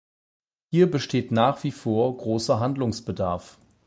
Hier 0.71 0.89
besteht 0.89 1.31
nach 1.31 1.63
wie 1.63 1.69
vor 1.69 2.17
großer 2.17 2.59
Handlungsbedarf. 2.59 3.59